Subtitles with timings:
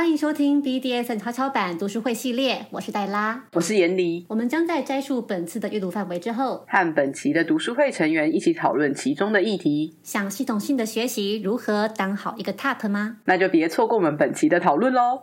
[0.00, 4.24] 欢迎收听 BDSN 超超版读书会系列，我是黛拉，我是严黎。
[4.30, 9.94] 我们将在摘述本次的阅读范围之后，和本期的读书会成员一起讨论其中的议题。
[10.02, 13.18] 想系统性的学习如何当好一个 TOP 吗？
[13.26, 15.22] 那就别错过我们本期的讨论喽。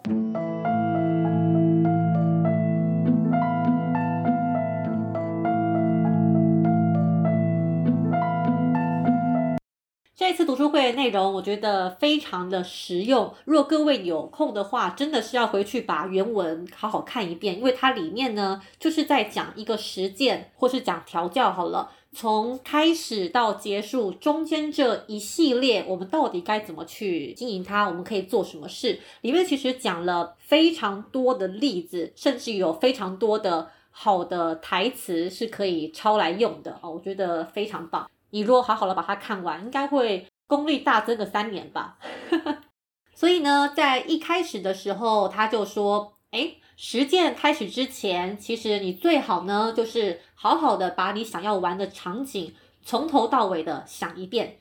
[10.28, 13.34] 这次读书会的内容，我觉得非常的实用。
[13.46, 21.90] 如果各位有空的话，真的是要回去把原文好好看一遍，因为它里面呢，就是在讲一个实践，或是讲调教好了。
[22.12, 27.88] 从开始到结束，中间这一系列，我们到底该怎么去经营它？
[27.88, 28.99] 我们可以做什么事？
[29.21, 36.91] 里面其实讲了非常多的例子，甚至有非常多的好的台词是可以抄来用的哦。
[36.91, 38.05] 我觉得非常棒。
[38.31, 41.98] 你如果好好的把它看完，应该会功力大增个三年吧。
[43.16, 54.60] 所以呢，在一开始的时候，他就说：“哎，实践开始之前，其实你最好呢，就是好好的把你想要玩的场景从头到尾的想一遍。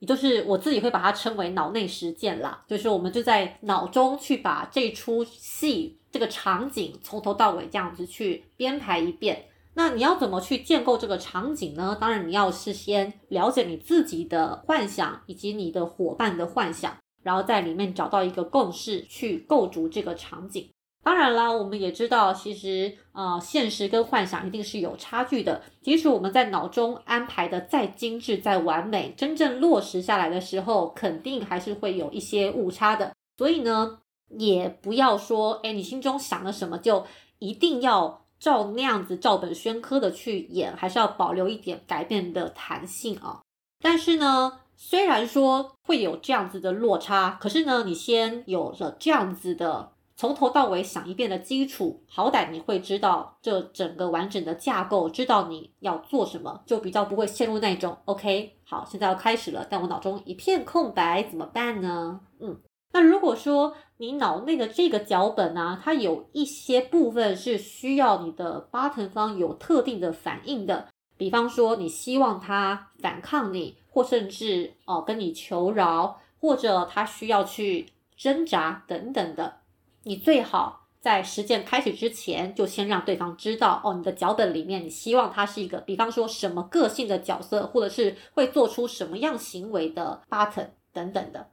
[0.00, 11.96] 也就是我自己会把它称为脑内实践啦，就是我们就在脑中去把这出戏、这个场景从头到尾这样子去编排一遍。”那你要怎么去建构这个场景呢？
[12.00, 20.70] 当然，你要事先了解你自己的幻想以及你的伙伴的幻想，然后在里面找到一个共识去构筑这个场景。
[21.02, 25.60] 当然啦，我们也知道，其实呃，现实跟幻想一定是有差距的。
[25.82, 33.12] 即使我们在脑中安排的再精致、再完美，真正落实下来的时候，肯定还是会有一些误差的。
[33.36, 33.98] 所以呢，
[34.38, 37.04] 也不要说，哎，你心中想了什么就
[37.40, 38.23] 一定要。
[38.44, 43.40] 照那样子照本宣科的去演，还是要保留一点改变的弹性啊。
[43.80, 62.20] 但是呢，虽然说会有这样子的落差，可是呢，你先有了这样子的从头到尾想一遍的基础，好歹你会知道这整个完整的架构，知道你要做什么，就比较不会陷入那种 OK，好，现在要开始了，但我脑中一片空白，怎么办呢？
[62.40, 62.60] 嗯。
[62.94, 79.56] 那如果说你脑内的这个脚本呢，它有一些部分是需要你的 button 方有特定的反应的，比方说你希望他反抗你，或甚至哦跟你求饶，或者他需要去挣扎等等的，
[80.04, 91.48] 你最好在实践开始之前就先让对方知道哦，你的脚本里面你希望他是一个，比方说什么个性的角色，或者是会做出什么样行为的 button 等等的，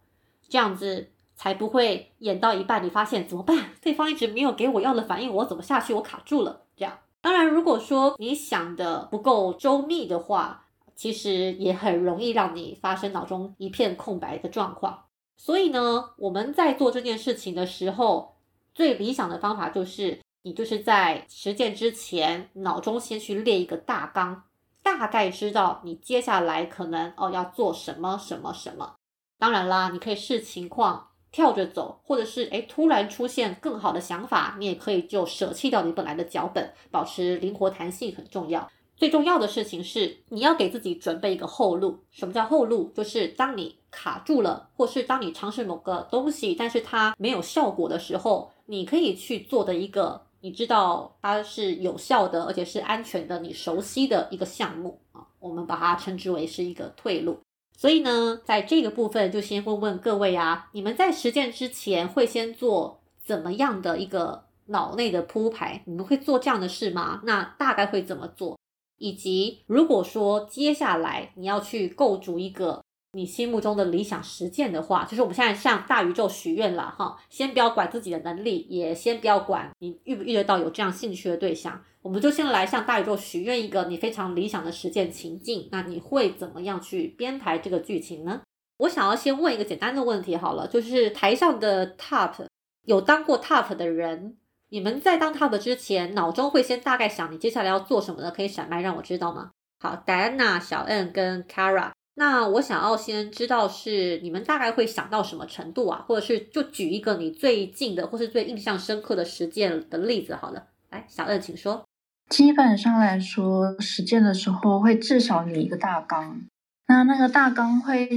[0.48, 1.10] 这样子。
[1.42, 3.72] 才不会演到一半，你发现怎么办？
[3.82, 5.92] 对方一直没有给我要的反应，我怎么下去？
[5.92, 6.62] 我卡住了。
[6.76, 15.06] 这样，当然，如果说你想的不够周密的话，其实也很容易让你发生脑中一片空白的状况。
[15.36, 18.36] 所以呢，我们在做这件事情的时候，
[18.76, 24.44] 最理想的方法就是，你就是在实践之前，脑中先去列一个大纲，
[24.84, 28.94] 大概知道你接下来可能哦要做什么什么什么。
[29.40, 31.08] 当然啦，你可以视情况。
[31.32, 38.70] 跳着走，或者是诶突然出现更好的想法，你也可以就舍弃掉你本来的脚本，保持灵活弹性很重要。
[38.98, 41.98] 最重要的事情是，你要给自己准备一个后路。
[42.12, 42.92] 什么叫后路？
[42.94, 57.40] 就是当你卡住了，或是当你尝试某个东西，但是它没有效果的时候，你可以去做的一个，你知道它是有效的，而且是安全的，你熟悉的一个项目啊，我们把它称之为是一个退路。
[57.78, 65.82] 所以呢，在这个部分就先问问各位啊，你们在实践之前会先做怎么样的一个脑内的铺排？
[65.86, 67.22] 你们会做这样的事吗？
[67.24, 68.58] 那大概会怎么做？
[68.98, 72.84] 以及如果说接下来你要去构筑一个。
[73.14, 77.18] 你心目中的理想实践的话，就是我们现在向大宇宙许愿了哈。
[77.30, 85.68] 先不要管自己的能力，也先不要管你遇不遇得到有这样兴趣的对象，我们就先来向大宇宙许愿一个你非常理想的实践情境。
[85.72, 88.42] 那你会怎么样去编排这个剧情呢？
[88.78, 92.46] 我想要先问一个简单的问题好了，就是台上的 top
[92.86, 94.38] 有当过 top 的人，
[94.70, 98.32] 你们在当 top 之前，脑中会先大概想你接下来要做什么呢？
[98.32, 99.52] 可以闪麦让我知道吗？
[99.82, 101.92] 好，戴安娜、小 N 跟 Kara。
[102.16, 110.68] 那我想要先知道是你们大概会想到什么程度啊，或者是就举一个你最近的或是最印象深刻的实践的例子好了。
[110.90, 111.84] 来，小二请说。
[112.30, 116.42] 基本上来说，实践的时候会至少有一个大纲，
[116.88, 118.10] 那那个大纲会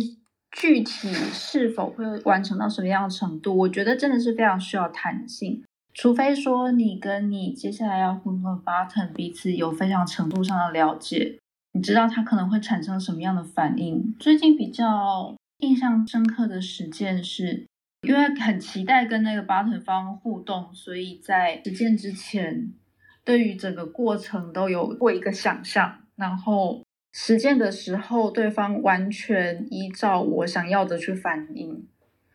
[0.50, 5.64] 具体是否会完成到什么样的程度，我觉得真的是非常需要弹性。
[5.92, 11.38] 除非说你跟你接下来要互动的 button 彼此有非常程度上的了解。
[11.74, 14.14] 你知道他可能会产生什么样的反应？
[14.20, 17.66] 最近比较印象深刻的实践是，
[18.02, 22.72] 因为很期待跟那个巴腾方互动，所以在实践之前，
[23.24, 31.88] 对于整个过程都有过一个想象，然后实践的时候，对方完全依照我想要的去反应。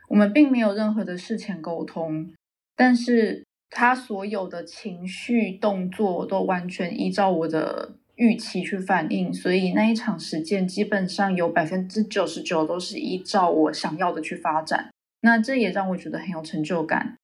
[0.10, 2.34] 我们并没有任何的事前沟通，
[2.76, 14.90] 但是他所有的情绪动作都完全依照我的预期去反应，所以那一场实践基本上有百分之九十九都是依照我想要的去发展。
[15.22, 17.16] 那这也让我觉得很有成就感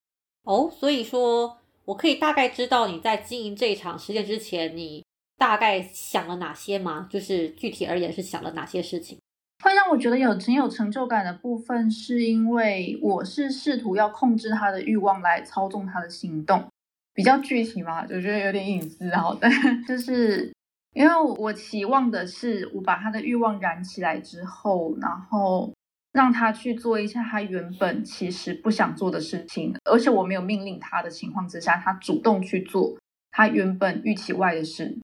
[0.43, 0.71] 哦。
[0.71, 5.03] 所以说我可以大概知道你在经营这一场实践之前，你
[5.37, 7.07] 大概想了哪些吗？
[7.11, 9.17] 就是具体而言是想了哪些事情？
[9.63, 16.65] 会让我觉得有很有成就感的部分，是因为我是试图要控制他的欲望来操纵他的行动，
[17.13, 19.49] 比较具体嘛，我觉得有点隐私好的，
[19.87, 20.53] 就是
[20.95, 25.71] 因为我期望的是我把他的欲望燃起来之后，然后。
[26.15, 32.97] 让他去做一下他原本其实不想做的事情，而且我没有命令他的情况之下，他主动去做
[33.31, 34.97] 他原本预期外的事。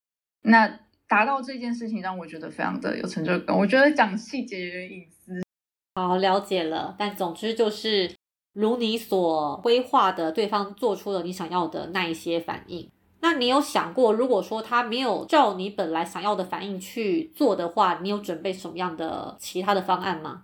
[0.44, 0.80] 那
[1.10, 3.54] 达到这件事情让我觉得非常的有成就感。
[3.58, 5.44] 我觉得讲细节有点隐私。
[5.96, 6.96] 好，了解了。
[6.98, 8.16] 但总之就是
[8.54, 12.90] 如你所规划的，对方做出了你想要的那一些反应。
[13.22, 20.44] 那你有想过，如果说他没有照你本来想要的反应去做的话，你有准备什么样的其他的方案吗？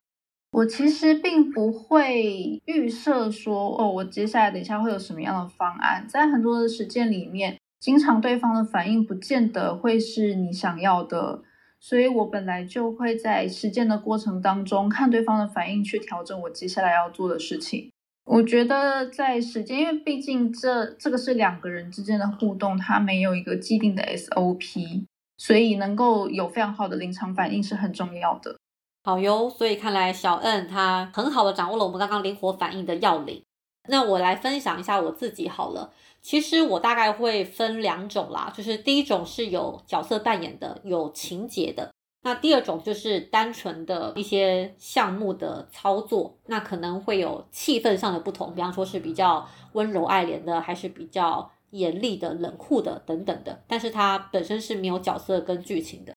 [0.52, 6.06] 我其实并不会预设说，哦，我接下来等一下会有什么样的方案。
[6.08, 11.42] 在很多的实践里面，经常对方的反应不见得会是你想要的，
[11.80, 17.92] 所以我本来就会在实践的过程当中看对方的反应去调整我接下来要做的事情。
[18.30, 25.06] 我觉得在时间，因为毕竟这这个是两个人之间的互动，它没有一个既定的 SOP，
[25.38, 28.58] 所以能够有非常好的临场反应是很重要的。
[29.06, 33.42] 好哟，所以看来小恩他很好的掌握了我们刚刚灵活反应的要领。
[33.88, 35.94] 那我来分享一下我自己好了。
[36.22, 41.90] 其实我大概会分两种啦，就是第一种是有角色扮演的，有情节的。
[42.28, 53.64] 那第二种就是单纯的一些项目的操作，那可能会有气氛上的不同，比方说是比较温柔爱怜的，还是比较严厉的、冷酷的等等的。
[53.66, 56.14] 但是它本身是没有角色跟剧情的。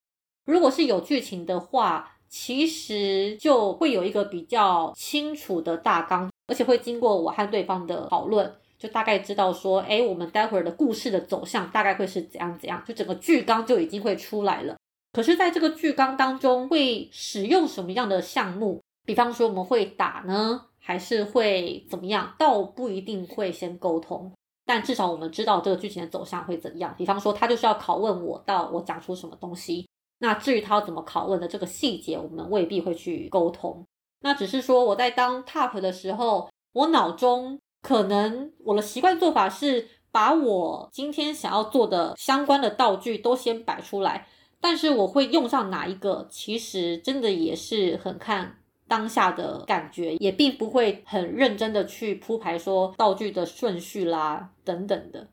[0.47, 14.75] 如果是有剧情的话，其实就会有一个比较清楚的大纲，而且会经过我和对方的讨论，就大概知道说，哎，我们待会儿的故事的走向大概会是怎样怎样，就整个剧纲就已经会出来了。
[15.13, 18.81] 可是，在这个剧纲当中会使用什么样的项目？
[19.05, 22.33] 比方说我们会打呢，还是会怎么样？
[22.39, 24.33] 倒不一定会先沟通，
[24.65, 26.95] 但至少我们知道这个剧情的走向会怎样。
[26.97, 29.89] 比方说他就是要拷问我，到我讲出什么东西。
[30.19, 33.85] 那至于他要怎么拷问的这个细节，我们未必会去沟通。
[34.21, 44.29] 那只是说我在当 top 的时候，我脑中可能我的习惯做法是把我今天想要做的相关的道具都先摆出来，
[44.61, 55.29] 但是我会用上哪一个，其实真的也是很看当下的感觉，也并不会很认真的去铺排说道具的顺序啦等等的。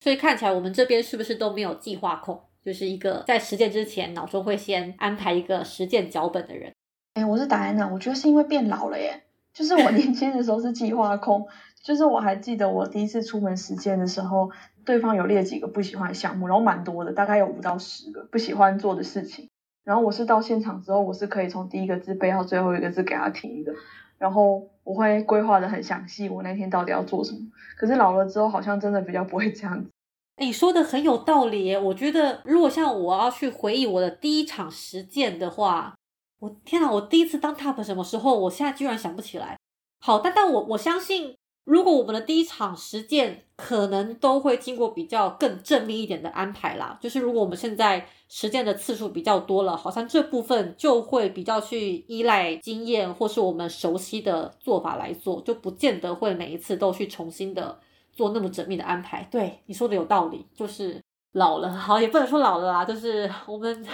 [0.00, 2.40] 所以看起来我们这边是不是都没有计划控？
[2.64, 6.72] 就是一个在实践之前脑中会先安排一个实践脚本的人。
[7.14, 9.22] 哎，我是达安娜，我觉得是因为变老了耶。
[9.52, 11.46] 就是我年轻的时候是计划控，
[11.90, 14.48] 就是我还记得我第一次出门实践的时候，
[14.84, 19.48] 对方有列几个不喜欢的项目，然后蛮多的，大概有五到十个不喜欢做的事情。
[19.82, 23.72] 然后我是到现场之后，我是可以从第一个字背到最后一个字给他听的。
[24.18, 27.40] 然后我会规划的很详细，我那天到底要做什么。
[27.76, 29.90] 可是老了之后，好像真的比较不会这样子。
[30.36, 35.96] 你说的很有道理，我觉得如果像我要去回忆我的第一场实践的话，
[36.38, 38.38] 我天哪，我第一次当 top 什么时候？
[38.42, 39.58] 我现在居然想不起来。
[39.98, 46.98] 好，但但我我相信，如果我们的第一场实践可能都会经过比较更正面一点的安排啦。
[47.00, 57.78] 就是如果我们现在实践的次数比较多了，好像这部分就会比较去依赖经验或是我们熟悉的做法来做，就不见得会每一次都去重新的。
[58.12, 61.00] 做那么缜密的安排，对你说的有道理，就是
[61.32, 63.86] 老了，好也不能说老了啦，就是我们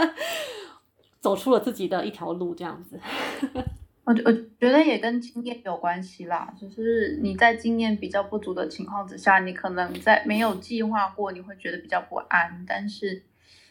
[1.20, 2.98] 走出了自己的一条路，这样子。
[4.08, 13.22] 我我觉得也跟经验有关系啦，就是你在经验比较不足的情况之下，你可能在没有计划过，你会觉得比较不安，但是。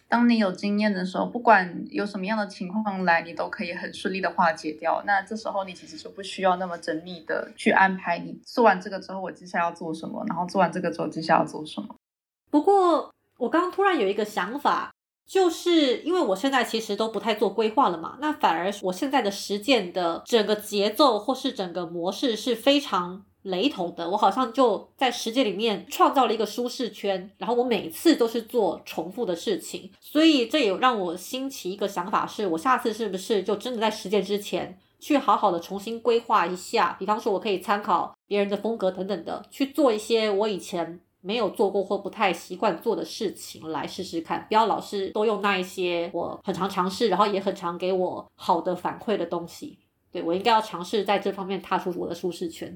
[0.09, 5.03] 当你有经验的时候，不管有什么样的情况来，你都可以很顺利的化解掉。
[5.05, 8.17] 那这时候你其实就不需要那么缜密的去安排。
[8.19, 10.23] 你做完这个之后，我接下来要做什么？
[10.29, 11.93] 然后做完这个之后，接下来要做什么？
[12.49, 14.93] 不过我刚刚突然有一个想法，
[15.27, 24.09] 就是因为我现在其实都不太做规划了嘛，那反而我现在的实践的整个节奏或是整个模式是非常雷同的。
[24.09, 36.95] 我好像就在实践里面创造了一个舒适圈，然后我每次都是做重复的事情，所以这也让我兴起一个想法，是我下次是不是就真的在实践之前去好好的重新规划一下？
[36.97, 41.01] 比方说，我可以参考别人的风格等等的，去做一些我以前。
[41.27, 49.77] 没有做过或不太习惯做的事情来试试看，不要老是都用那一些我很常尝试，然后也很常给我好的反馈的东西。
[50.09, 52.73] 对我应该要尝试在这方面踏出我的舒适圈。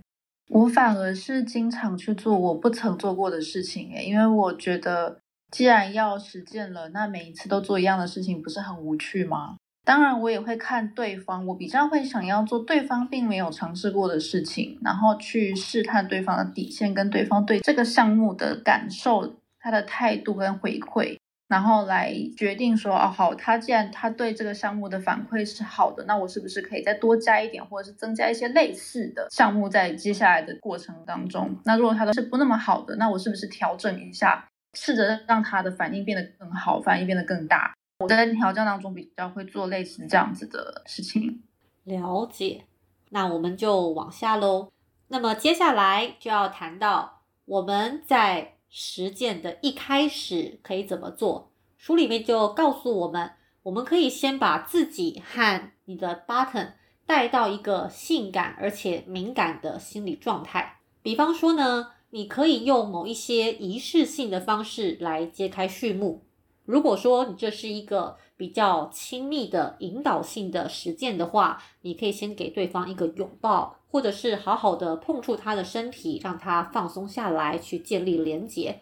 [0.50, 9.56] 我反而是经常去做我不曾做过的事情，诶，因为我觉得既然要实践了，那每一次都做一样的事情，不是很无趣吗？
[9.84, 31.58] 当然，我也会看对方，我比较会想要做对方并没有尝试过的事情，然后去试探对方的底线，跟对方对这个项目的感受、他的态度跟回馈，然后来决定说，哦，好，他既然他对这个项目的反馈是好的，那我是不是可以再多加一点，或者是增加一些类似的项目在接下来的过程当中？
[31.66, 34.48] 那如果他的是不那么好的，那我是不是调整一下，
[34.78, 37.74] 试着让他的反应变得更好，反应变得更大？
[38.02, 41.42] 我在调教当中比较会做类似这样子的事情。
[41.84, 42.66] 了解，
[43.10, 44.70] 那我们就往下喽。
[45.08, 51.52] 那么接下来就要谈到我们在实践的一开始可以怎么做。
[51.78, 53.32] 书里面就告诉我们，
[53.64, 56.74] 我们可以先把自己和你的 button
[57.06, 60.78] 带到一个性感而且敏感的心理状态。
[61.02, 66.24] 比方说呢，你可以用某一些仪式性的方式来揭开序幕。
[66.72, 78.80] 如果说你这是一个比较亲密的引导性的实践的话，你可以先给对方一个拥抱，或者是好好的碰触他的身体，让他放松下来，去建立连结。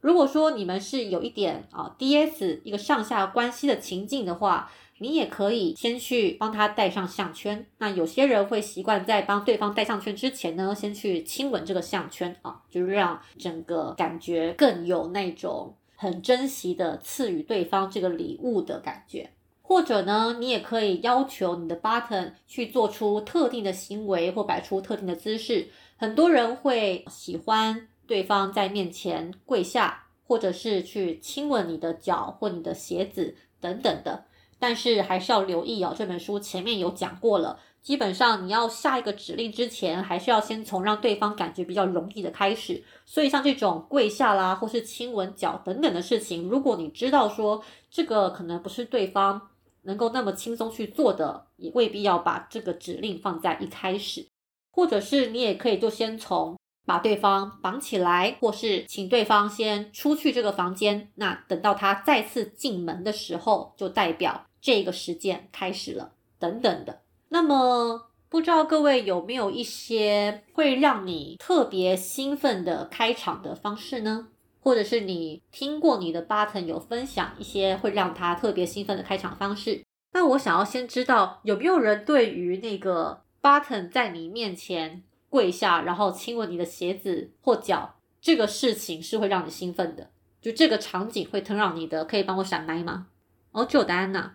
[0.00, 7.66] 如果说你们是有一点啊 D S 一个上下关系的情境的话，你也可以先去帮他戴上项圈。
[7.78, 15.74] 那有些人会习惯在帮对方戴项圈之前呢，先去亲吻这个项圈啊，就是让整个感觉更有那种。
[16.02, 19.30] 很珍惜的赐予对方这个礼物的感觉，
[19.62, 25.68] 或者呢，你也可以要求你的 button 去做出特定的行为或摆出特定的姿势。
[25.96, 34.24] 很多人会喜欢对方在面前跪下，或者是去亲吻你的脚或你的鞋子等等的。
[34.62, 37.58] 但是还是要留意哦，这本书前面有讲过了。
[37.82, 42.80] 基本上，你要下一个指令之前，还是要先从让对方感觉比较容易的开始。
[43.04, 49.48] 所以，像这种跪下啦，或是亲吻脚等等的事情，如果你知道说这个可能不是对方
[49.82, 54.24] 能够那么轻松去做的，也未必要把这个指令放在一开始。
[54.70, 61.10] 或者是你也可以就先从把对方绑起来，或是请对方先出去这个房间。
[61.16, 67.02] 那等到他再次进门的时候，就代表这个实践开始了，等等的。
[67.28, 74.28] 那么，不知道各位有没有一些会让你特别兴奋的开场的方式呢？
[74.60, 79.84] 或者是你听过你的 button 有分享一些会让他特别兴奋的开场方式？
[80.12, 90.10] 那我想要先知道有没有人对于那个 button 在你面前跪下，然后亲吻你的鞋子或脚这个事情是会让你兴奋的？
[90.40, 93.08] 就这个场景会疼让你的，可以帮我闪麦吗？
[93.50, 94.34] 哦，只有答案呐，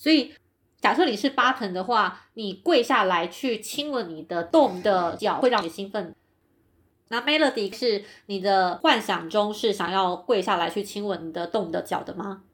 [0.00, 0.32] 所以。
[0.82, 6.14] 假设你是巴腾的话，你跪下来去亲吻你的洞的脚，会让你兴奋。
[7.08, 12.44] 那 Melody 是你的幻想中是想要跪下来去亲吻你的洞的脚的吗？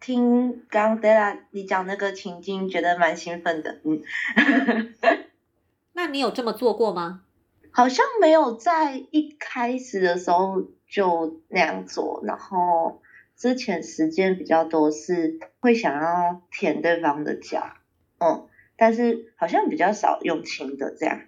[0.00, 3.78] 听刚 Della 你讲那个情境，觉得蛮兴奋的。
[3.84, 4.02] 嗯，
[5.94, 7.22] 那你有这么做过吗？
[7.70, 13.00] 好像没有在一开始的时候就那样做，然后。
[13.42, 17.72] 之前时间比较多，是会想要舔对方的脚，
[18.18, 18.46] 嗯，
[18.76, 21.22] 但是好像比较少用亲的这样。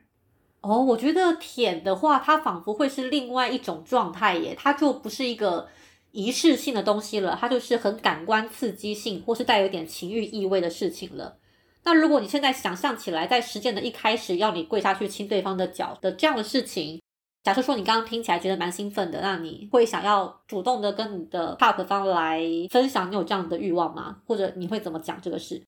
[0.60, 5.66] 哦，我觉得舔的话，它仿佛会是另外一种状态耶，它就不是一个
[6.12, 11.38] 仪式性的东西了，它就是很感官刺激性或是带有点情欲意味的事情了。
[11.82, 17.02] 那如果你现在想象起来，在实践的一开始要你跪下去亲对方的脚的这样的事情。
[17.44, 24.16] 假设说你刚刚听起来觉得蛮兴奋的，那你会想要主动的跟你的 top 方来分享你有这样的欲望吗？
[24.26, 25.62] 或者你会怎么讲这个事？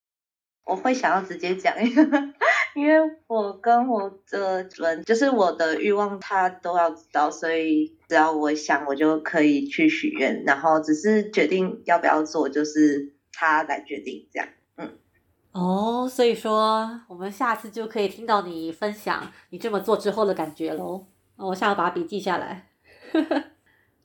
[0.64, 1.74] 我会想要直接讲，
[2.74, 2.94] 因为
[3.26, 14.48] 我跟我的主人就是我的欲望他都要知道，所以只要我想我就可以去许愿，然后只是决定要不要做，就是他来决定这样。
[14.76, 14.90] 嗯，
[15.52, 21.06] 哦，所以说我们下次就可以听到你分享你这么做之后的感觉喽。
[21.36, 22.68] 我下午把笔记下来。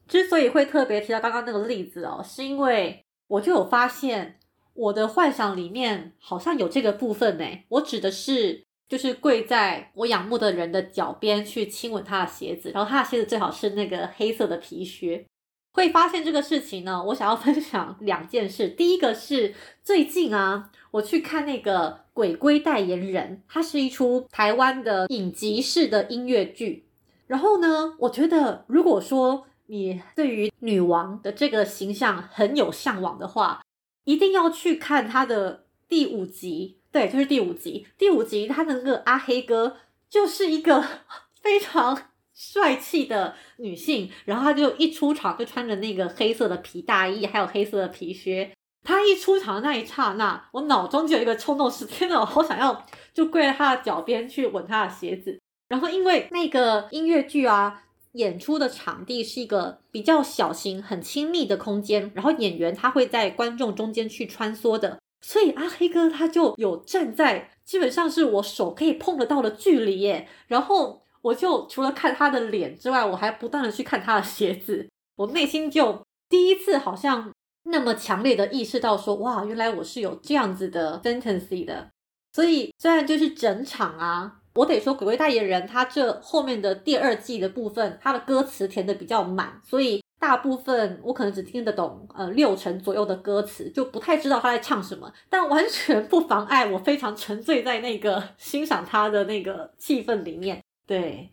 [0.08, 4.38] 之所以会特别提到刚刚那个例子哦，是因为我就有发现
[4.74, 7.46] 我的幻想里面好像有这个部分呢。
[7.70, 15.26] 我指的是，就是跪在我仰慕的人的脚边去亲吻他的鞋子，然后他的鞋子最好是那个黑色的皮靴。
[15.74, 18.68] 会发现这个事情呢，我想要分享两件事。
[18.68, 26.90] 第一个是最近啊，我去看那个《鬼龟代言人》，它是一出台湾的影集式的音乐剧。
[27.32, 33.62] 然后呢，我觉得如果说你对于女王的这个形象很有向往的话，
[34.04, 36.78] 一定要去看她的第五集。
[36.92, 37.88] 对，就是第五集。
[37.98, 39.78] 第五集她的那个阿黑哥
[40.10, 40.84] 就是一个
[41.42, 42.10] 非常。
[42.34, 48.52] 帅气的女性，然后她就一出场就穿着那个黑色的皮大衣，还有黑色的皮靴。
[48.84, 52.84] 她一出场的那一刹那，我脑中就有一个冲动，是天呐，我好想要
[53.14, 55.40] 就跪在她的脚边去吻她的鞋子。
[55.72, 71.00] 然后因为那个音乐剧啊，演出的场地是一个比较小型、很亲密的空间，然后演员他会在观众中间去穿梭的，所以阿黑哥他就有站在基本上是我手可以碰得到的距离耶，然后。
[71.24, 74.90] 我就除了看他的脸之外，我还不断的去看他的鞋子。
[75.16, 77.32] 我内心就第一次好像
[77.66, 81.92] 那么强烈的意识到说，哇，原来我是有这样子的 fantasy 的。
[82.34, 95.12] 所以虽然就是整场啊，我得说《鬼鬼代言人》他这后面的第二季的部分，他的歌词填的比较满，所以大部分我可能只听得懂呃六成左右的歌词，就不太知道他在唱什么。
[95.30, 100.62] 但完全 不妨碍我非常沉醉在那个欣赏他的那个气氛里面。
[100.86, 101.30] 对，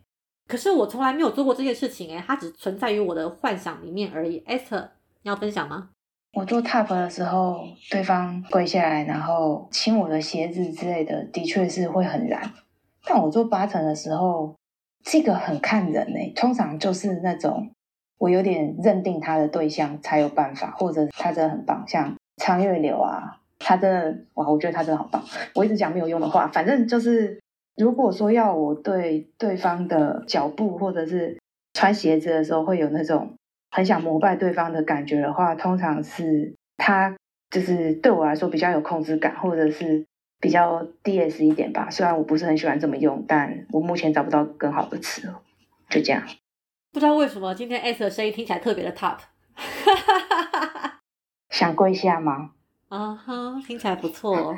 [0.47, 4.41] 可是我从来没有做过这件事情诶，它只存在于我的幻想里面而已。
[4.47, 4.89] Esther，
[5.23, 5.91] 你要分享吗？
[6.35, 12.53] 我做 top 的时候，对方跪下来，然后亲我的鞋子之类的，的确是会很燃。
[13.09, 14.55] 但我做八成的时候，
[15.03, 17.71] 这个很看人诶，通常就是那种
[18.19, 25.25] 我有点认定他的对象才有办法，或者他真的很棒，像苍月流啊，他真的哇，我觉得他真的好棒。
[25.55, 27.39] 我一直讲没有用的话，反正就是。
[27.81, 31.39] 如果说要我对对方的脚步或者是
[31.75, 33.37] 穿鞋子的时候会有那种
[33.71, 37.17] 很想膜拜对方的感觉的话，通常是他
[37.51, 40.05] 就是对我来说比较有控制感，或者是
[40.41, 41.89] 比较 D S 一点吧。
[41.91, 45.23] 虽然我不是很喜欢这么用，但我目前找不到更好的词，
[45.89, 46.23] 就这样。
[46.93, 49.19] 不知道为什么今天 S 的声音听起来特别的 top，
[51.51, 52.53] 想跪下吗？
[52.89, 54.57] 啊哈，听起来不错。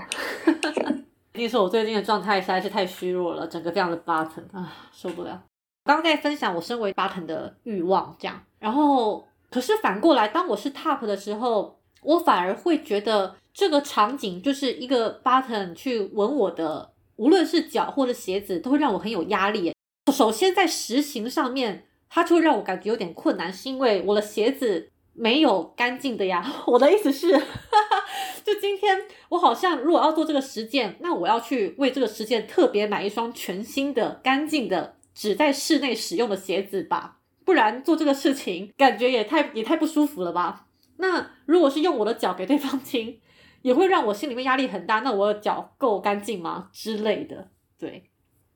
[1.32, 5.42] 跟你说，我最近的状态实在是太虚弱了，整个非常的 button 啊，受不了。
[5.84, 19.74] 刚刚在分享我身为 button 的欲望，这样，然后可是反过来，当我是 top 的时候，我反而会觉得这个场景就是一个 button 去吻我的，无论是脚或者鞋子，都会让我很有压力。
[20.10, 24.88] 首先在实行上面，它就会让我感觉有点困难，是因为我的鞋子。
[25.12, 27.32] 没有干净的呀， 我的意思是，
[28.42, 40.64] 就今天我好像如果要做这个实践，那我要去为这个实践特别买一双全新的、干净的、只在室内使用的鞋子吧，不然做这个事情感觉也太也太不舒服了吧。
[40.96, 43.20] 那如果是用我的脚给对方 亲，
[43.62, 45.00] 也会让我心里面压力很大。
[45.00, 47.48] 那我的脚够干净吗之类的？
[47.78, 48.04] 对。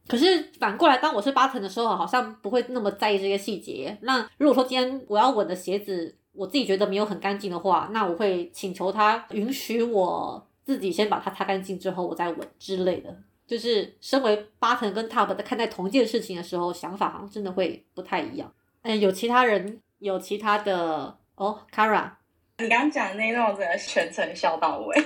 [0.07, 3.97] 可是反过来，当我是八层的时候，好像不会那么在意这些细节。
[4.03, 13.17] 那如果说今天我要稳的鞋子，我自己觉得没有很干净的话，那我会请求他允许我自己先把它擦干净之后，我再稳之类的。
[13.47, 18.53] 就是身为八层跟 top 在看待同一件事情的时候，想法好像真的会不太一样。
[18.83, 22.11] 嗯，有其他人有其他的哦，Kara，
[22.59, 24.97] 你刚刚讲的那段我真的全程笑到尾，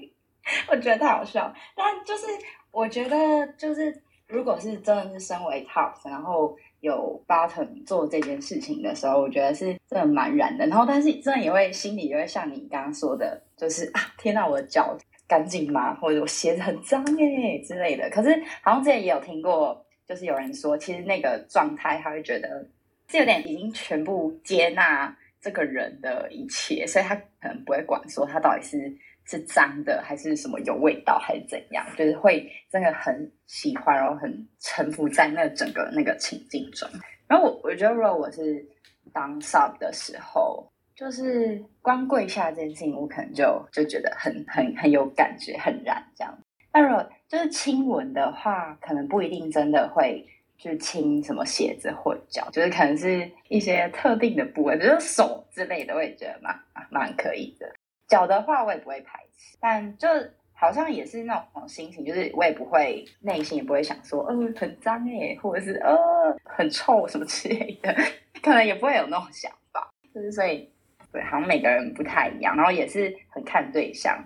[0.68, 1.52] 我觉得太好笑。
[1.76, 2.26] 但就是
[2.70, 6.56] 我觉得就是如果是真的是身为 top，然后。
[6.80, 10.64] 有 button 做这件事情的时候，我觉得是真的蛮燃的。
[10.68, 15.92] 然后，但是真的也会心里也会像你刚刚说的，就是啊，天呐，我的脚干净吗？
[15.96, 18.08] 或者我鞋子很脏哎之类的。
[18.10, 18.30] 可是，
[18.62, 22.64] 好像之前也有听过，就是有人说，其实那个状态他会觉得
[23.08, 28.96] 是有点已经全部接纳这个人的一切，所以他可能不会管说他到底是。
[29.30, 31.84] 是脏的还是什么有味道还是怎样？
[31.98, 36.88] 就是会真的很喜欢，然后很臣服在那整个那个情境中。
[37.26, 38.66] 然后我我觉得，如果我是
[39.12, 46.34] 当 sub 的时候，就是光跪下这件事情，我可能就就觉得很很很有感觉，很燃这样。
[46.72, 50.26] 那如果就是亲吻的话，可能不一定真的会
[50.58, 57.72] 就亲什么鞋子或脚，就是可能是一些特定的部位，比如手之类的，我也觉得蛮蛮可以的。
[58.08, 60.08] 脚的话，我也不会排斥，但就
[60.52, 65.96] 好像也是那种心情，就是我也不会内心也不会想说，呃，很脏哎，或者是呃
[66.42, 67.94] 很臭什么之类的，
[68.42, 69.88] 可能也不会有那种想法。
[70.12, 70.68] 就是所以
[71.12, 74.20] 对，好像每个人不太一样，然后也是很看对象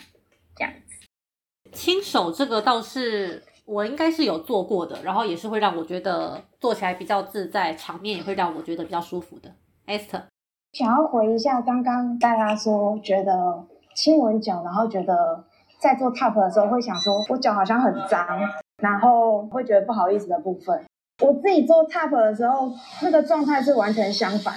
[0.57, 1.07] 这样子。
[1.73, 9.51] 亲手这个倒是我应该是有做过的，然后也是会让我觉得做起来比较自在，场面也会让我觉得比较舒服的。
[9.87, 10.23] Esther，
[10.73, 15.45] 想要回一下刚刚大家说觉得亲吻脚，然后觉得
[15.79, 18.27] 在做 top 的时候会想说我脚好像很脏，
[18.83, 20.85] 然后会觉得不好意思的部分。
[21.21, 22.73] 我自己做 top 的时候，
[23.03, 24.55] 那个状态是完全相反。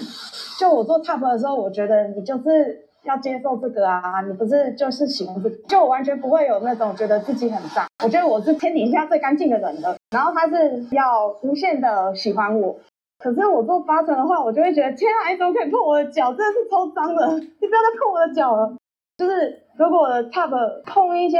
[0.60, 7.86] 就我做 top 的时候，我觉得你就是要接受这个啊，你不是就是喜欢这个，就我完全不会有那种觉得自己很脏。
[8.04, 9.96] 我觉得我是天底下最干净的人了。
[10.12, 12.78] 然后他是要无限的喜欢我，
[13.20, 16.34] 可是我做八成的话，我就会觉得天啊，你怎么可以碰我的脚？
[16.34, 18.74] 真的是超脏的，你不要再碰我的脚了。
[19.18, 20.50] 就是如果我的 top
[20.86, 21.38] 碰一些，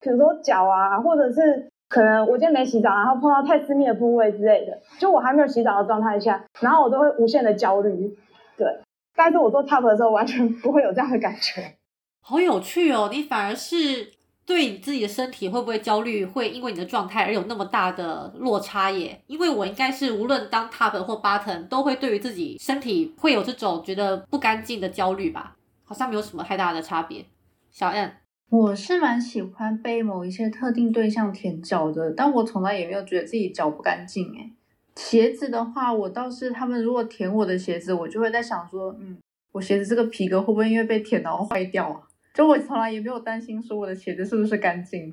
[0.00, 1.68] 比如说脚啊，或者是。
[1.90, 8.16] 可能我今天没洗澡，然后碰到太私密的部位之类的，就我还没有洗澡的状态下，然后我都会无限的焦虑。
[8.56, 8.78] 对，
[9.14, 11.76] 但是我做 top 的时候完全不会有这样的感觉。
[12.22, 13.08] 好有趣哦！
[13.12, 14.12] 你反而是
[14.46, 19.22] 对你自己的身体会不会焦虑，会因为你的状态而有那么大的落差耶？
[19.26, 25.56] 因为我应该是无论当 top 或 bottom，都会对于自己身体会有这种觉得不干净的焦虑吧？
[25.84, 27.24] 好像没有什么太大的差别。
[27.70, 28.12] 小 N。
[28.50, 34.52] 我是蛮喜欢被某一些特定对象舔脚的，但我从来也没有觉得自己脚不干净诶。
[34.96, 39.18] 鞋子的话，我倒是他们如果舔我的鞋子，我就会在想说，嗯，
[39.52, 42.02] 我鞋子这个皮革会不会因为被舔然后坏掉啊？
[42.34, 45.06] 就我从来也没有担心说我的鞋子是不是干净，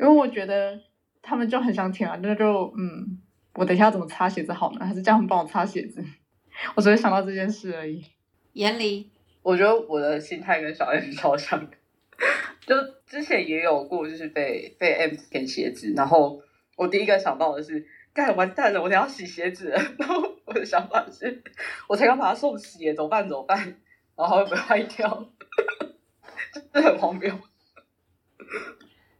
[0.00, 0.78] 因为我觉得
[1.22, 3.18] 他们就很想舔啊，那就嗯，
[3.54, 4.84] 我等一下怎么擦鞋子好呢？
[4.84, 6.02] 还是叫他们帮我擦鞋子？
[6.74, 8.04] 我只会想到这件事而已。
[8.54, 9.10] 眼里，
[9.42, 11.64] 我觉得我的心态跟小 M 超像。
[12.66, 12.74] 就
[13.06, 16.40] 之前也有过，就是被被 M 舔鞋子，然后
[16.76, 19.70] 我第一个想到的是，干完蛋了，我得要洗鞋子。
[19.98, 21.42] 然后我的想法是，
[21.88, 23.28] 我才刚把它送洗，怎么办？
[23.28, 23.58] 怎么办？
[24.16, 25.26] 然后会不会坏掉？
[26.72, 27.34] 这很荒谬。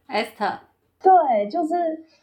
[0.07, 0.59] Esther，
[1.01, 1.73] 对，就是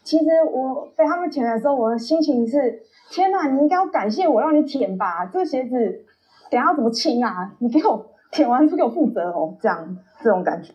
[0.03, 2.81] 其实我被他们舔的时候，我的心情是：
[3.11, 5.25] 天哪，你应该要感谢我让你舔吧？
[5.25, 6.05] 这个鞋子
[6.49, 7.53] 等下怎么清啊？
[7.61, 10.73] 你给我舔完就给我负责哦，这样这种感觉。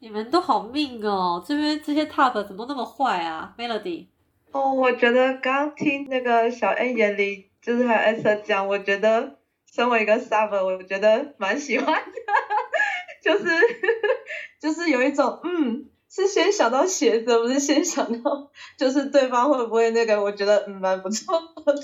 [0.00, 1.42] 你们都好命哦！
[1.46, 4.08] 这边这些 top 怎么那么坏啊？Melody，
[4.52, 9.38] 哦，我觉得刚听那个小 N 眼里就是和 S 讲，我觉得
[9.72, 12.12] 身为一个 sub，我觉得蛮喜欢的，
[13.22, 13.44] 就是
[14.60, 21.74] 就是有一种嗯，是先想到鞋子，不是先想到就是对方会不会那个，我觉得嗯蛮不错的，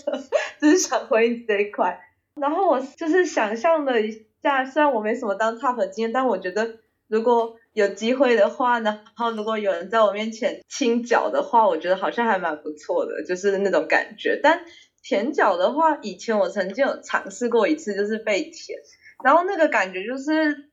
[0.61, 1.98] 就是想回应这一块。
[2.35, 14.38] 然后我就是想象了一下，虽然我没什么当 top 的经验，但我觉得如果有机会的话呢，然后如果有人在我面前亲脚的话，我觉得好像还蛮不错的，就是那种感觉。
[14.42, 14.60] 但
[15.02, 18.78] 舔脚的话，以前我曾经有尝试过一次，就是被舔，
[19.24, 20.70] 然后那个感觉就是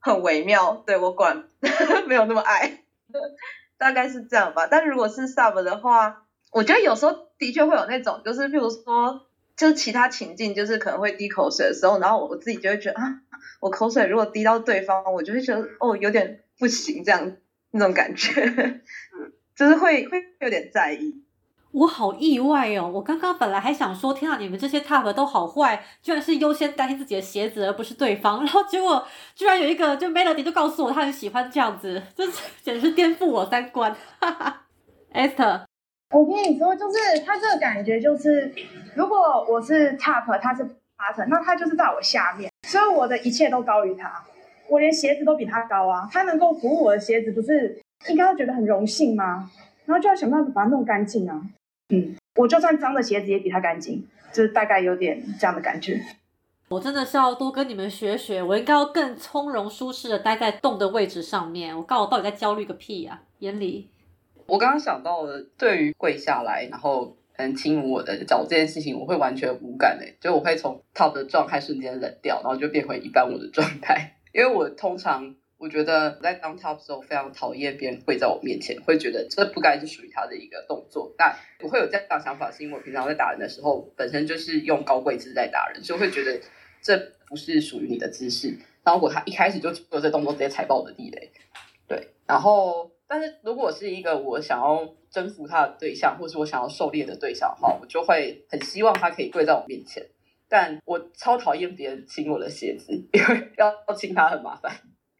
[0.00, 0.82] 很微妙。
[0.86, 1.48] 对我管
[2.06, 2.84] 没有那么爱，
[3.78, 4.66] 大概是这样吧。
[4.66, 9.27] 但如果是 sub 的话，我觉得有时候的确会有那种，就是譬如说，
[9.58, 13.20] 就是其他情境，就是可能会滴口水的时候，然后我自己就会觉得啊，
[13.60, 16.40] 我口水如果滴到对方，我就会觉得哦，有点。
[16.60, 17.36] 不行，这样
[17.70, 18.82] 那种感觉，嗯，
[19.54, 21.22] 就是会会有点在意。
[21.70, 22.90] 我好意外哦！
[22.92, 28.40] 我刚刚本来还想说，天啊，你们这些 top 都好坏，居然是优先担心自己的鞋子，而不是对方。
[28.44, 32.26] 然后结果居然有一个就 Melody 就告诉我，他很喜欢这样子，这
[32.60, 33.96] 简直是颠覆我三观。
[35.14, 35.62] Esther，
[36.10, 38.52] 我跟你说，就是他这个感觉，就是
[38.94, 40.64] 如果我是 top，他是
[40.96, 44.24] bottom，那他就是在我下面，所以我的一切都高于他。
[44.68, 49.50] 我连鞋子都比他高啊，他能够服务我的鞋子，不是应该要觉得很荣幸吗？
[49.86, 51.42] 然后就要想办法把它弄干净啊。
[51.88, 56.00] 嗯，我就算脏的鞋子也比他干净，就是大概有点这样的感觉。
[56.68, 61.74] 我真的是要多跟你们学学，我应该要更从容舒适的待在洞的位置上面。
[61.74, 63.22] 我告诉我到底在焦虑个屁呀？
[63.38, 63.88] 眼里，
[64.48, 74.16] 我刚刚想到了，对于跪下来然后嗯亲吻我的脚这件事情，我会完全无感诶，就我会从 top 的状态瞬间冷掉，然后就变回一般我的状态。
[74.32, 81.12] 因为我通常我觉得在当 top 的时候非常讨厌别人跪在我面前，会觉得这不该是属于他的一个动作。
[81.18, 86.40] 但我会有这样想法，是因为我平常在打人的时候，本身就是用高跪姿在打人，所以会觉得
[86.80, 88.48] 这不是属于你的姿势。
[88.82, 91.30] 然后如果他一开始就做这动作，直接踩爆我的地雷。
[91.86, 100.06] 对，然后但是如果是一个我想要征服他的对象，或是我想要狩猎的对象的话，我就会很希望他可以跪在我面前。
[100.50, 104.70] 但我超讨厌别人亲我的鞋子，因为 要要亲他很麻烦，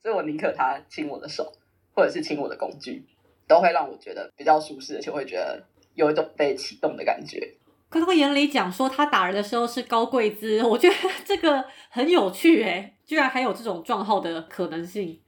[0.03, 1.53] 所以我宁可他亲我的手，
[1.95, 3.05] 或者是亲我的工具，
[3.47, 7.57] 都会让我觉得比较舒适，而且会觉得有一种被启动的感觉。
[7.91, 15.19] 刚刚眼里讲说他打人的时候是高贵姿，我觉得这个很有趣诶，居然还有这种撞号的可能性。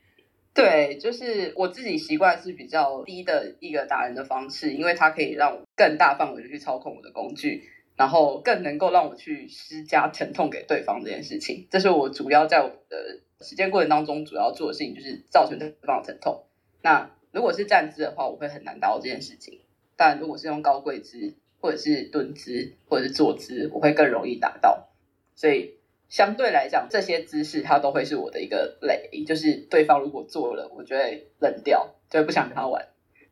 [0.53, 7.63] 对，就是我自己习惯是比较低的一个打人的方式，因为它可以让我更大范围的去操控我的工具，
[7.97, 11.69] 然后更能够让我去施加疼痛给对方这件事情。
[11.71, 16.45] 这是我主要在我的实践过程当中主要做的事情，就是造成对方的疼痛。
[16.83, 19.61] 那如果是站姿的话，我会很难达到这件事情；
[19.97, 24.89] 但如果是用高跪姿，或者是蹲姿，或者是坐姿，我会更容易达到。
[25.37, 25.80] 所以。
[26.11, 32.85] 相对来讲，这些姿势它都会是我的一个累，就是对方如果做了，我就会冷掉，就会不想跟他玩。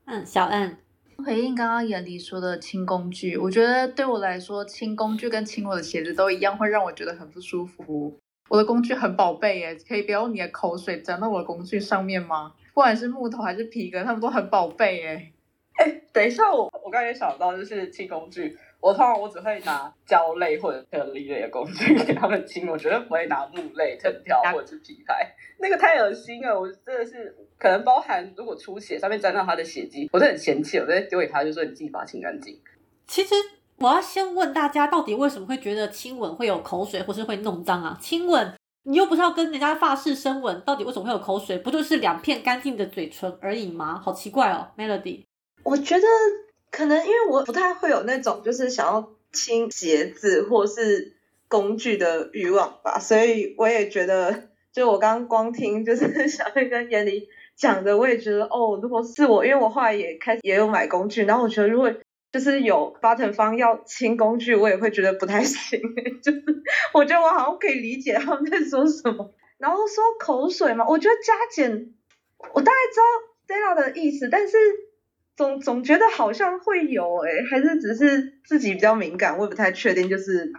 [0.07, 0.77] 嗯，小恩
[1.27, 8.17] 回应刚刚眼里说的轻工具，我觉得对我来说，轻工具跟轻我的鞋子都一样，会让我觉得很不舒服。
[8.49, 12.55] 我的工具很宝贝耶，可以不要用你的口水沾到我的工具上面吗？
[12.73, 15.33] 不管是木头还是皮革，他们都很宝贝耶。
[15.75, 18.57] 哎，等一下，我我刚才想到就是轻工具。
[18.81, 26.59] 我通常我只会拿胶类或者颗粒类的工具给他们清，我绝对不会拿木类、藤条或者是皮带，那个太恶心了。
[26.59, 32.57] 我真的是可能包含如果出血，上面沾到他的血迹，我都很嫌弃，我直接丢给他，就说你自己把它清干净。
[33.09, 33.35] 其实
[33.79, 37.99] 我要先问大家，到底为什么会觉得亲吻会有口水或是会弄脏啊？
[38.01, 41.59] 亲吻你又不是要跟人家发誓深吻，到底为什么会有口水？
[41.59, 43.99] 不就是两片干净的嘴唇而已吗？
[43.99, 45.25] 好奇怪哦，Melody。
[45.65, 46.07] 我觉得。
[46.71, 51.15] 可能因为我不太会有那种就是想要清鞋子或是
[51.49, 61.93] 工具的欲望吧，所以我也觉得，就我刚刚光听就是 小黑跟眼里讲的，我也觉得哦，如果是我，因为我后来也开始也有买工具，然后我觉得如果
[62.33, 65.81] 就是有 button 方要清工具，我也会觉得不太 行，
[66.23, 66.43] 就是
[66.93, 69.33] 我觉得我好像可以理解他们在说什么。
[69.57, 71.95] 然后说口水嘛，我觉得加减，
[72.53, 73.05] 我大概知道
[73.47, 74.57] Stella 的意思，但是。
[75.39, 80.53] 总总觉得好像会有诶，还是只是自己比较敏感，我也不太确定，就是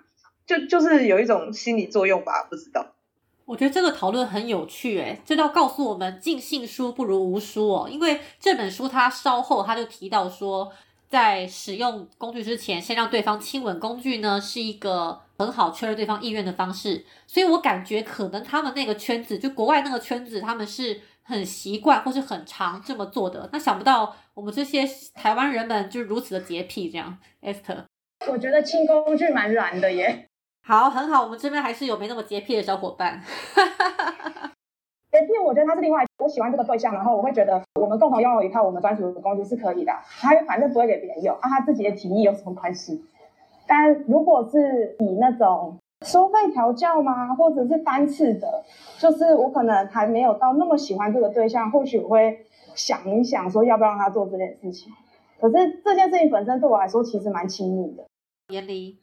[0.47, 2.95] 就就是有一种心理作用吧，不知道。
[3.43, 10.71] 我觉得这个讨论很有趣诶，这要告诉我们尽信书不如无书哦，因为这本书它稍后他就提到说，
[11.09, 17.03] 在使用工具之前，先让对方亲吻工具呢，是一个很好确认对方意愿的方式。
[17.27, 21.01] 所以我感觉可能他们那个圈子，就国外那个圈子，他们是。
[21.29, 27.19] 很习惯或是很常这么做的，那想不到我们这些台湾人们就如此的洁癖，这样。
[27.43, 27.83] Esther，
[28.27, 30.25] 我觉得清工具蛮软的耶。
[30.63, 33.21] 好，很好，我们这边还是有没那么洁癖的小伙伴。
[35.11, 39.93] 洁癖，我觉得他是另外，我喜欢这个对象，然后我会觉得我们共同拥有一套我们专属的工具是可以的。
[40.19, 43.05] 他反正不会给别人用，啊，他自己的提议有什么关系？
[43.67, 45.77] 但如果是以那种。
[46.05, 47.35] 收费调教吗？
[47.35, 48.63] 或者是单次的？
[48.97, 54.93] 就是我可能还没有到那么喜欢这个对象，或许我会想一想，说要不要让他做这件事情。
[55.39, 58.05] 可是这件事情本身对我来说其实蛮亲密的。
[58.47, 58.97] 严离，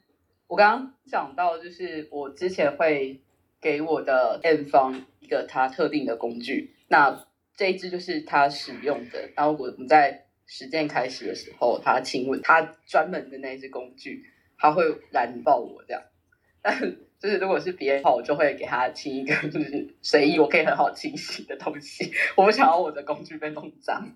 [0.47, 3.21] 我刚刚讲到，就是我之前会
[3.61, 9.29] 给我的 M 方一个他特定的工具，那这一支就是他使用的。
[9.35, 14.25] 然后我们在实践开始的时候，他亲吻他专门的那一支工具，
[14.57, 16.01] 他会燃爆我这样。
[17.19, 22.11] 就是如果是别人的话，我就会给他清一个，就是随意我可以很好清洗的东西。
[22.35, 24.07] 我不想要我的工具被弄脏，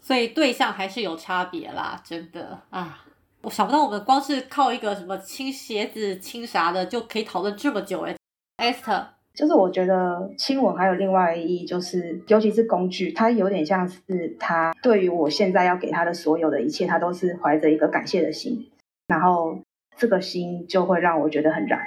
[0.00, 3.04] 所以对象还是有差别啦，真的啊！
[3.42, 8.16] 我想不到我们光是靠一个什么清鞋子、清啥的就可以讨论这么久哎。
[8.56, 18.68] Esther，就是我觉得亲吻还有另外意义，就是尤其是工具，它有点像是他对于我现在要给他的所有的一切，他都是怀着一个感谢的心，
[19.06, 19.60] 然后
[19.96, 21.80] 这个心就会让我觉得很燃。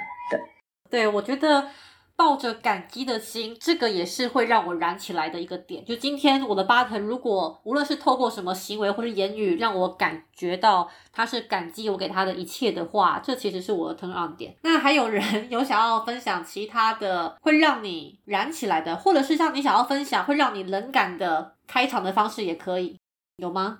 [0.92, 1.68] 对，我觉得
[2.14, 5.82] 抱着感激的心，这个也是会让我燃起来的一个点。
[5.86, 14.54] 就今天我的巴腾，如果无论是透过什么行为或者言语，让我感觉到他是感激我给他的一切的话，这其实是我的 turn on 点。
[14.64, 22.98] 那还有人 有想要分享其他的会让你燃起来的，或者是像你想要分享会让你冷感的开场的方式也可以，
[23.38, 23.78] 有吗？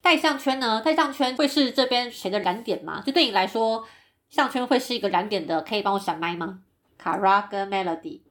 [0.00, 0.80] 带项圈呢？
[0.80, 3.02] 带项圈会是这边谁的燃点吗？
[3.04, 3.84] 就对你来说？
[4.32, 6.62] 项圈会是一个燃点的，可以帮我闪麦吗？
[6.96, 8.22] 卡拉跟 Melody，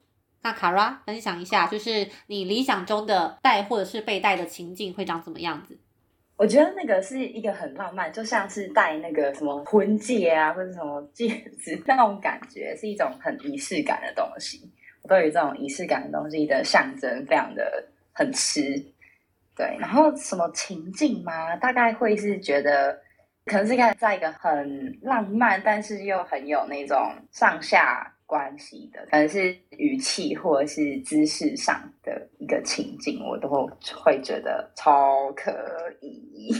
[0.42, 5.78] 那卡拉分享一下，就是你理想中的戴或者是被戴的情境会长怎么样子？
[6.34, 11.28] 我觉得那个是一个很浪漫，就像是戴那个什么婚戒啊，或者什么戒
[11.60, 14.68] 指那种感觉，是一种很仪式感的东西。
[15.02, 18.74] 我对于这种仪式感的东西的象征，非常的很吃。
[19.54, 21.54] 对，然后什么情境吗？
[21.54, 23.00] 大概会是觉得。
[23.46, 35.52] 可能是看在一个很浪漫，但是又很有那种上下关系的，可能是语气或者是姿势上的一个情境，我都会觉得超可
[36.00, 36.54] 以。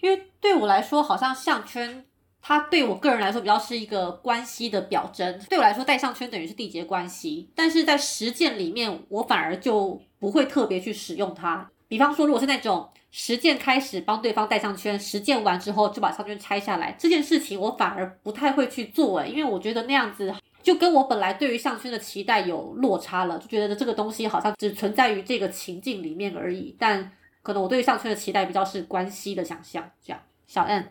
[0.00, 2.04] 因为对我来说，好像项圈
[2.42, 5.38] 它对我个人来说比较是一个关系的表征。
[5.48, 11.70] 对我来说，戴项圈等于是缔结关系，但是在实践里面，我反而就不会特别去使用它。
[11.86, 26.74] 比方说，如果是那种实践开始帮对方戴上圈，实践完之后就把项圈拆下来，这件事情我反而不太会去做，诶，因为我觉得那样子就跟我本来对于项圈的期待有落差了，就觉得这个东西好像只存在于这个情境里面而已。
[26.76, 27.08] 但
[27.40, 30.20] 可能我对于项圈的期待比较是关系的想象，这样。
[30.48, 30.88] 小 N，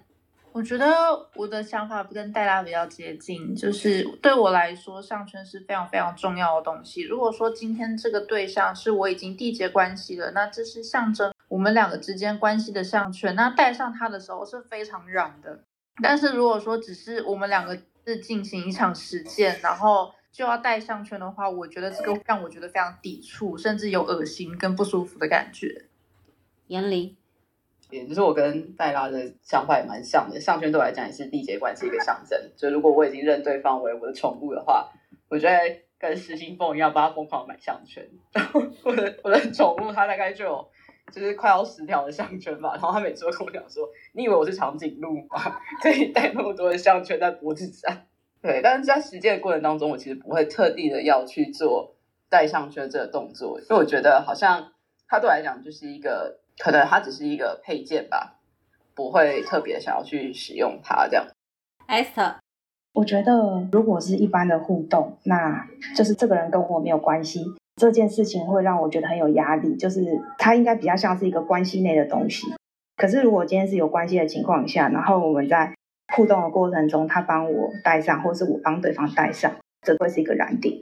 [0.54, 0.88] 我觉得
[1.36, 7.02] 我的想法跟戴拉比较接近，就是对我来说，项圈是非常非常重要的东西。
[7.02, 11.34] 如果说今天这个对象是我已经缔结关系了，那这是象征。
[11.48, 15.64] 我们两个之间关系的项圈，那戴上它的时候是非常软的。
[16.02, 17.78] 但是如果说只是我们两个
[18.08, 25.86] 是进行一场实践，然后就要戴项圈的话，我觉得这个让我觉得非常抵触，甚至有恶心跟不舒服的感觉。
[26.66, 27.16] 严玲，
[27.92, 32.40] 也就是我跟戴拉的想法也蛮像的，项圈对我来讲也是缔结关系一个象征。
[32.58, 34.90] 就如果我已经认对方为我的宠物的话，
[35.30, 35.58] 我觉得
[36.00, 38.04] 跟失心疯一样，帮他疯狂买项圈。
[38.84, 40.68] 我的我的宠物，它大概就有。
[41.12, 45.60] 就是快要十条的项圈吧，然后他每次都跟我讲说：“你以为我是长颈鹿吗？
[45.82, 47.96] 可以戴那么多的项圈在脖子上？”
[48.42, 51.96] 对，但是在实践的过程当中，我其实不会特地的要去做
[52.30, 54.74] 戴项圈这个动作，因为我觉得好像
[55.08, 58.40] 它对我来讲就是一个，可能它只是一个配件吧，
[58.96, 61.26] 不会特别想要去使用它这样。
[61.88, 62.38] Esther，
[62.94, 67.46] 我觉得如果是一般的互动，那就是这个人跟我没有关系。
[67.76, 72.46] 这件事情会让我觉得很有压力，就是它应该比较像是一个关系内的东西。
[72.96, 75.74] 可是如果今天是有关系的情况下，然后我们在
[76.14, 80.76] 互动的过程中，他帮我戴上，或是我帮对方戴上，这会是一个燃点。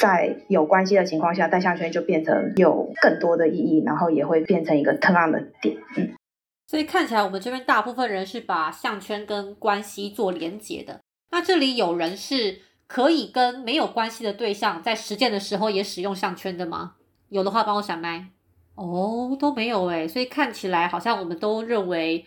[0.00, 5.76] 在有关系的情况下，戴项圈就变成有更多的意义，然后也会变成一个 turn on 的点。
[5.96, 6.10] 嗯，
[6.66, 11.00] 所以看起来我们这边大部分人是把项圈跟关系做连结的。
[11.30, 12.62] 那这里有人是。
[12.86, 16.94] 可以跟没有关系的对象在实践的时候也使用项圈的吗？
[17.28, 18.28] 有的话帮我闪麦。
[18.74, 22.26] 哦，都没有诶，所以看起来好像我们都认为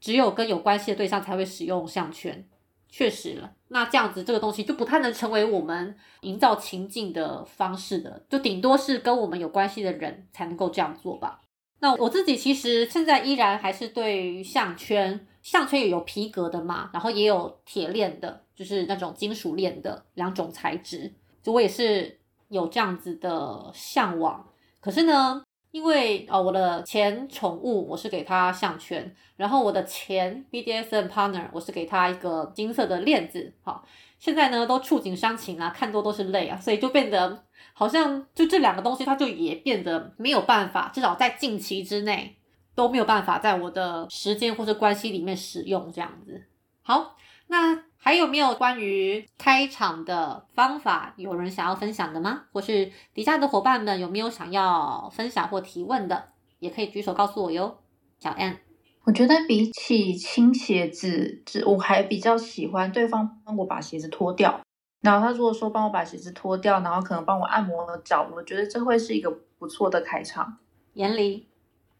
[0.00, 2.46] 只有跟有关系的对象才会使用项圈。
[2.88, 11.40] 确实了，那这样子这个东西就不太能成为我们营造情境的方式的，就顶多是跟我们有关系的人才能够这样做吧。
[11.80, 18.45] 那我自己其实现在依然还是对于项圈，项圈也有皮革的嘛，然后也有铁链的。
[18.56, 24.48] 就是那种金属链的两种材质，就我也是有这样子的向往。
[24.80, 25.42] 可是呢，
[25.72, 33.52] 因为呃我的前宠物我是给他项圈，然后我的前 BDSM partner 我是给他一个金色的链子。
[33.62, 33.86] 好，
[34.18, 42.36] 现在呢都触景伤情啊，看多都是泪啊，所以就变得好像就这两个东西，它就也变得没有办法，至少在近期之内
[42.74, 46.46] 都没有办法在我的时间或者关系里面使用这样子。
[46.80, 47.16] 好，
[47.48, 47.85] 那。
[47.98, 52.44] 还有没有关于开场的方法，有人想要分享的吗？
[52.52, 56.28] 或是底下的伙伴们有没有想要分享或提问的，
[56.60, 57.78] 也可以举手告诉我哟。
[58.20, 58.58] 小 N，
[59.04, 64.60] 我觉得比起清鞋子，我还比较喜欢对方帮我把鞋子脱掉。
[65.02, 70.58] 然后他如果说帮我把鞋子脱掉，然后可能帮我按摩脚，我觉得这会是一个不错的开场。
[70.94, 71.46] 严离，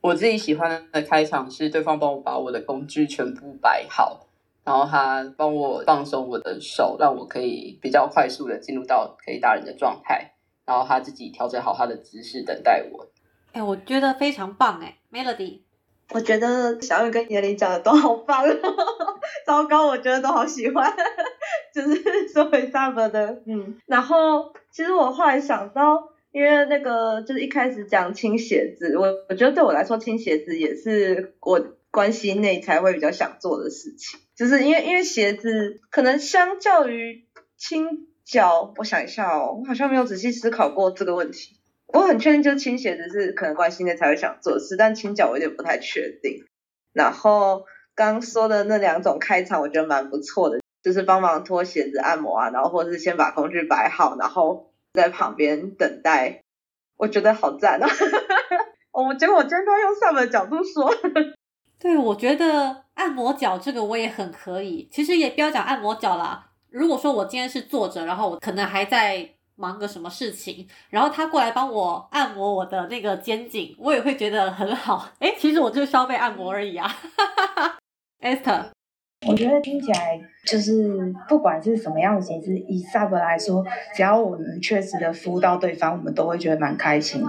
[0.01, 4.26] 我自己喜欢的开场是对方帮我把我的工具全部摆好。
[4.67, 10.33] 然后他帮我放松我的手，让我可以比较快速的进入到可以打人的状态。
[10.67, 13.07] 然后他自己调整好他的姿势等待我。
[13.53, 15.61] 哎，我觉得非常棒哎，Melody。
[16.11, 18.45] 我觉得小雨跟年龄讲的都好棒，
[19.47, 20.93] 糟糕，我觉得都好喜欢，
[21.73, 23.81] 就是作为 sub 的，嗯。
[23.87, 34.19] 然后其实我后来想到，因为那个就是一开始讲清鞋子，我我觉得对我来说清鞋子也是我关系内才会比较想做的事情。
[34.37, 41.57] 就是因为因为鞋子可能相较于清脚，我想一下哦，我好像没有仔细思考过这个问题。
[41.87, 46.45] 我很确定，就是清鞋子是可能关心的才会想做事，但清脚我有点不太确定。
[46.93, 56.43] 然后刚说的那两种开场，我觉得蛮不错的，就是帮忙脱鞋子、按摩啊，然后或者是先把工具摆好，然后在旁边等待，
[56.99, 57.89] 我觉得好赞啊！
[58.93, 60.93] 我结果我今天都用上门的角度说。
[61.79, 64.89] 对，我觉得按摩脚这个我也很可以。
[64.91, 66.51] 其实也不要讲按摩脚啦。
[66.71, 75.09] 如果说我今天是坐着，然后我可能还在忙个什么事情，然后他过来帮我按摩我的那个肩颈，我也会觉得很好。
[75.19, 76.95] 哎，其实我就是稍微按摩而已啊。
[78.21, 78.76] Esther。
[79.27, 83.65] 我觉得听起来就是不管是什么样的形式，以 sub 来说，
[83.95, 87.29] 只要我们确实的服务到对方，我们都会觉得蛮开心的。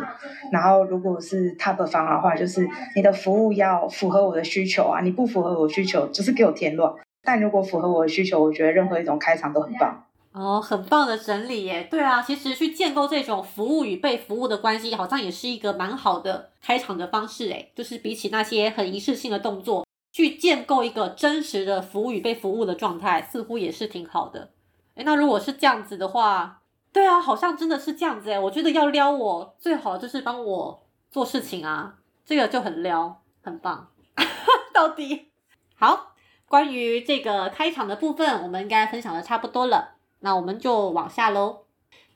[0.52, 6.94] 然后如果是 top 方的话，就是你的服务要符合我的需求啊，你不符合我需求，就是给我添乱。
[7.24, 10.04] 但如果符合我的需求，我觉得任何一种开场都很棒。
[10.34, 11.88] 哦，很棒的整理耶！
[11.90, 17.72] 对啊，其实去建构这种服务与被服务的关系，好像也是一个蛮好的开场的方式诶。
[17.74, 19.87] 就是比起那些很仪式性的动作，
[20.18, 24.50] 去建构一个真实的服务与被服务的状态，似乎也是挺好的。
[24.96, 28.40] 诶那如果是这样子的话，对啊，好像真的是这样子诶。
[28.40, 33.92] 我觉得要撩我，最好就是帮我做事情啊，这个就很撩，很棒。
[34.74, 35.28] 到底
[35.76, 36.16] 好，
[36.48, 39.98] 关于这个开场的部分，我们应该分享的差不多了。
[40.22, 41.66] 那我们就往下喽。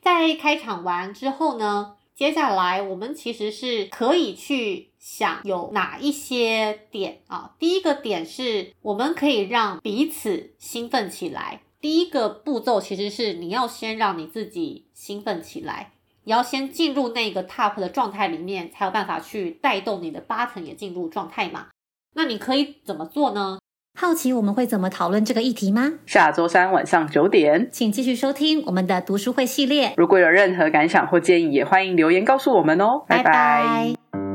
[0.00, 7.54] 在开场完之后呢，接下来我们其实是可以去想有哪一些点啊。
[7.58, 11.62] 第一个点是，我们可以让彼此兴奋起来。
[11.80, 21.68] 第一个步骤其实是你要先让你自己兴奋起来，你要先进入那个 top 的状态里面，才有办法去带动你的八层也进入状态嘛。
[22.14, 23.58] 那你可以怎么做呢？
[23.94, 25.92] 好奇我们会怎么讨论这个议题吗？
[26.06, 29.92] 下周三晚上九点，请继续收听我们的读书会系列。
[29.96, 33.04] 如果有任何感想或建议，也欢迎留言告诉我们哦。
[33.06, 34.31] 拜拜拜